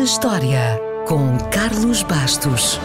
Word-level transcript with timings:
na 0.00 0.04
História, 0.04 0.80
com 1.06 1.36
Carlos 1.50 2.02
Bastos. 2.02 2.80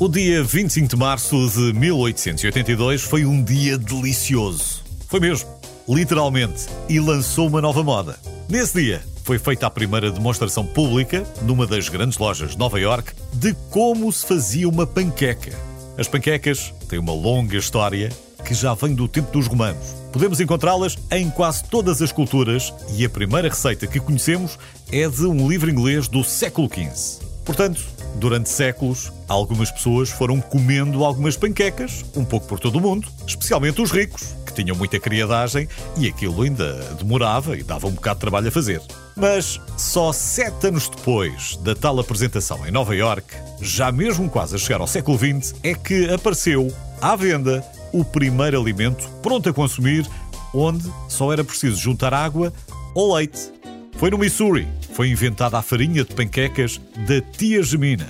O 0.00 0.08
dia 0.08 0.42
25 0.42 0.88
de 0.88 0.96
março 0.96 1.48
de 1.50 1.72
1882 1.74 3.02
foi 3.02 3.24
um 3.24 3.40
dia 3.40 3.78
delicioso. 3.78 4.82
Foi 5.06 5.20
mesmo, 5.20 5.48
literalmente, 5.88 6.66
e 6.88 6.98
lançou 6.98 7.46
uma 7.46 7.60
nova 7.60 7.84
moda. 7.84 8.18
Nesse 8.48 8.82
dia, 8.82 9.15
foi 9.26 9.40
feita 9.40 9.66
a 9.66 9.70
primeira 9.70 10.08
demonstração 10.08 10.64
pública, 10.64 11.26
numa 11.42 11.66
das 11.66 11.88
grandes 11.88 12.16
lojas 12.16 12.52
de 12.52 12.58
Nova 12.58 12.78
York, 12.78 13.12
de 13.32 13.52
como 13.70 14.12
se 14.12 14.24
fazia 14.24 14.68
uma 14.68 14.86
panqueca. 14.86 15.52
As 15.98 16.06
panquecas 16.06 16.72
têm 16.88 17.00
uma 17.00 17.12
longa 17.12 17.56
história 17.56 18.08
que 18.44 18.54
já 18.54 18.72
vem 18.74 18.94
do 18.94 19.08
tempo 19.08 19.32
dos 19.32 19.48
romanos. 19.48 19.96
Podemos 20.12 20.38
encontrá-las 20.38 20.96
em 21.10 21.28
quase 21.28 21.64
todas 21.64 22.00
as 22.00 22.12
culturas 22.12 22.72
e 22.96 23.04
a 23.04 23.10
primeira 23.10 23.48
receita 23.48 23.88
que 23.88 23.98
conhecemos 23.98 24.56
é 24.92 25.08
de 25.08 25.26
um 25.26 25.48
livro 25.48 25.68
inglês 25.68 26.06
do 26.06 26.22
século 26.22 26.68
XV. 26.68 27.26
Portanto, 27.44 27.82
durante 28.14 28.48
séculos, 28.48 29.12
algumas 29.26 29.72
pessoas 29.72 30.08
foram 30.08 30.40
comendo 30.40 31.04
algumas 31.04 31.36
panquecas, 31.36 32.04
um 32.14 32.24
pouco 32.24 32.46
por 32.46 32.60
todo 32.60 32.78
o 32.78 32.80
mundo, 32.80 33.08
especialmente 33.26 33.82
os 33.82 33.90
ricos, 33.90 34.36
que 34.46 34.52
tinham 34.52 34.76
muita 34.76 35.00
criadagem 35.00 35.68
e 35.98 36.06
aquilo 36.06 36.42
ainda 36.42 36.74
demorava 36.94 37.56
e 37.56 37.64
dava 37.64 37.88
um 37.88 37.92
bocado 37.92 38.18
de 38.18 38.20
trabalho 38.20 38.46
a 38.46 38.52
fazer. 38.52 38.80
Mas 39.16 39.58
só 39.78 40.12
sete 40.12 40.66
anos 40.66 40.88
depois 40.90 41.56
da 41.56 41.74
tal 41.74 41.98
apresentação 41.98 42.66
em 42.66 42.70
Nova 42.70 42.94
York, 42.94 43.34
já 43.62 43.90
mesmo 43.90 44.28
quase 44.28 44.54
a 44.54 44.58
chegar 44.58 44.80
ao 44.80 44.86
século 44.86 45.18
XX, 45.18 45.54
é 45.62 45.74
que 45.74 46.12
apareceu 46.12 46.70
à 47.00 47.16
venda 47.16 47.64
o 47.92 48.04
primeiro 48.04 48.60
alimento 48.60 49.08
pronto 49.22 49.48
a 49.48 49.54
consumir, 49.54 50.06
onde 50.52 50.92
só 51.08 51.32
era 51.32 51.42
preciso 51.42 51.80
juntar 51.80 52.12
água 52.12 52.52
ou 52.94 53.14
leite. 53.14 53.50
Foi 53.96 54.10
no 54.10 54.18
Missouri. 54.18 54.68
Foi 54.92 55.08
inventada 55.08 55.56
a 55.58 55.62
farinha 55.62 56.04
de 56.04 56.14
panquecas 56.14 56.78
da 57.06 57.20
tia 57.20 57.62
Gemina. 57.62 58.06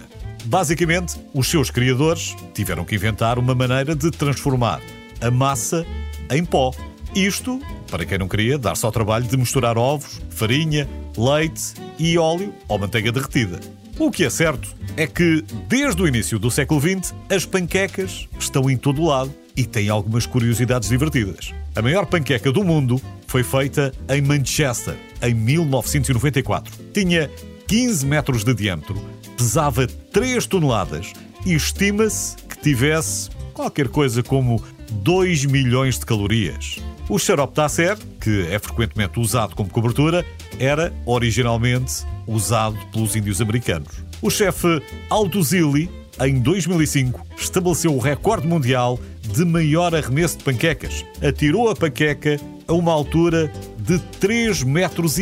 Basicamente, 0.47 1.17
os 1.33 1.49
seus 1.49 1.71
criadores 1.71 2.35
tiveram 2.53 2.85
que 2.85 2.97
inventar 2.97 3.39
uma 3.39 3.55
maneira 3.55 3.95
de 3.95 4.11
transformar 4.11 4.81
a 5.21 5.31
massa 5.31 5.87
em 6.31 6.45
pó. 6.45 6.73
Isto 7.17 7.59
para 7.91 8.05
quem 8.05 8.19
não 8.19 8.29
queria 8.29 8.59
dar-se 8.59 8.85
ao 8.85 8.93
trabalho 8.93 9.25
de 9.25 9.39
misturar 9.39 9.79
ovos, 9.79 10.21
farinha, 10.29 10.87
leite 11.17 11.73
e 11.99 12.19
óleo 12.19 12.53
ou 12.69 12.79
manteiga 12.79 13.11
derretida. 13.11 13.59
O 13.99 14.11
que 14.11 14.23
é 14.23 14.29
certo 14.29 14.77
é 14.99 15.07
que, 15.07 15.43
desde 15.67 16.03
o 16.03 16.07
início 16.07 16.39
do 16.39 16.51
século 16.51 16.79
XX, 16.79 17.15
as 17.31 17.47
panquecas 17.47 18.29
estão 18.39 18.69
em 18.69 18.77
todo 18.77 19.03
lado 19.03 19.33
e 19.57 19.65
têm 19.65 19.89
algumas 19.89 20.27
curiosidades 20.27 20.91
divertidas. 20.91 21.55
A 21.75 21.81
maior 21.81 22.05
panqueca 22.05 22.53
do 22.53 22.63
mundo 22.63 23.01
foi 23.27 23.43
feita 23.43 23.95
em 24.11 24.21
Manchester, 24.21 24.95
em 25.23 25.33
1994. 25.33 26.71
Tinha 26.93 27.31
15 27.67 28.05
metros 28.05 28.45
de 28.45 28.53
diâmetro, 28.53 29.03
pesava 29.39 29.87
3 29.87 30.47
toneladas 30.47 31.15
e 31.47 31.55
estima-se 31.55 32.37
que 32.37 32.59
tivesse 32.59 33.31
qualquer 33.55 33.89
coisa 33.89 34.23
como 34.23 34.63
2 34.91 35.47
milhões 35.47 35.99
de 35.99 36.05
calorias. 36.05 36.77
O 37.09 37.21
xarope 37.21 37.55
Tasser, 37.55 37.97
que 38.21 38.49
é 38.51 38.59
frequentemente 38.59 39.21
usado 39.21 39.55
como 39.55 39.71
cobertura, 39.71 40.25
era 40.59 40.93
originalmente 41.07 42.05
usado 42.27 42.77
pelos 42.93 43.15
índios 43.15 43.41
americanos. 43.41 43.93
O 44.21 44.29
chefe 44.29 44.83
Aldo 45.09 45.41
Zilli, 45.41 45.89
em 46.21 46.41
2005, 46.41 47.25
estabeleceu 47.39 47.95
o 47.95 48.01
recorde 48.01 48.49
mundial 48.49 48.99
de 49.23 49.45
maior 49.45 49.95
arremesso 49.95 50.39
de 50.39 50.45
panquecas. 50.45 51.05
Atirou 51.23 51.71
a 51.71 51.77
panqueca 51.77 52.41
a 52.67 52.73
uma 52.73 52.93
altura 52.93 53.53
de 53.79 54.01
3 54.19 54.65
metros 54.65 55.21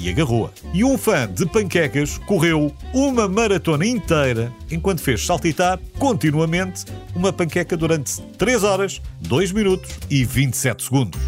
e 0.00 0.04
30 0.04 0.10
agarrou-a. 0.10 0.50
E 0.72 0.82
um 0.82 0.96
fã 0.96 1.28
de 1.28 1.46
panquecas 1.46 2.18
correu 2.18 2.74
uma 2.92 3.28
maratona 3.28 3.86
inteira 3.86 4.52
enquanto 4.70 5.02
fez 5.02 5.24
saltitar 5.24 5.78
continuamente 5.98 6.84
uma 7.14 7.32
panqueca 7.32 7.76
durante 7.76 8.20
3 8.38 8.64
horas, 8.64 9.00
2 9.20 9.52
minutos 9.52 9.90
e 10.08 10.24
27 10.24 10.84
segundos. 10.84 11.20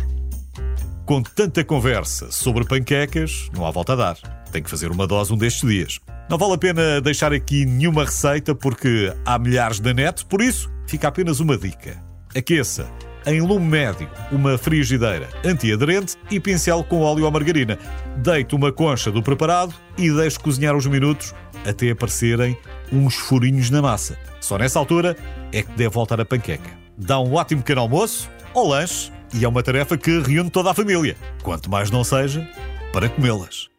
Com 1.04 1.22
tanta 1.22 1.64
conversa 1.64 2.30
sobre 2.30 2.64
panquecas, 2.64 3.50
não 3.54 3.66
há 3.66 3.70
volta 3.70 3.92
a 3.92 3.96
dar. 3.96 4.16
Tem 4.50 4.62
que 4.62 4.70
fazer 4.70 4.90
uma 4.90 5.06
dose 5.06 5.32
um 5.32 5.36
destes 5.36 5.68
dias. 5.68 6.00
Não 6.28 6.38
vale 6.38 6.54
a 6.54 6.58
pena 6.58 7.00
deixar 7.00 7.32
aqui 7.32 7.66
nenhuma 7.66 8.04
receita 8.04 8.54
porque 8.54 9.12
há 9.24 9.38
milhares 9.38 9.80
da 9.80 9.92
net, 9.92 10.24
por 10.24 10.40
isso 10.40 10.70
fica 10.86 11.08
apenas 11.08 11.40
uma 11.40 11.56
dica. 11.56 12.02
Aqueça 12.34 12.88
em 13.26 13.40
lume 13.40 13.66
médio 13.66 14.08
uma 14.30 14.56
frigideira 14.56 15.28
antiaderente 15.44 16.16
e 16.30 16.40
pincel 16.40 16.84
com 16.84 17.00
óleo 17.00 17.24
ou 17.24 17.30
margarina. 17.30 17.78
Deite 18.16 18.54
uma 18.54 18.72
concha 18.72 19.10
do 19.10 19.22
preparado 19.22 19.74
e 19.96 20.10
deixe 20.10 20.38
cozinhar 20.38 20.74
uns 20.74 20.86
minutos 20.86 21.34
até 21.66 21.90
aparecerem 21.90 22.56
uns 22.92 23.14
furinhos 23.14 23.70
na 23.70 23.80
massa. 23.82 24.18
Só 24.40 24.58
nessa 24.58 24.78
altura 24.78 25.16
é 25.52 25.62
que 25.62 25.72
deve 25.72 25.90
voltar 25.90 26.20
a 26.20 26.24
panqueca. 26.24 26.70
Dá 26.96 27.18
um 27.18 27.34
ótimo 27.34 27.62
pequeno 27.62 27.80
almoço 27.80 28.28
ou 28.54 28.68
lanche 28.68 29.10
e 29.34 29.44
é 29.44 29.48
uma 29.48 29.62
tarefa 29.62 29.96
que 29.96 30.20
reúne 30.20 30.50
toda 30.50 30.70
a 30.70 30.74
família. 30.74 31.16
Quanto 31.42 31.70
mais 31.70 31.90
não 31.90 32.04
seja, 32.04 32.48
para 32.92 33.08
comê-las. 33.08 33.71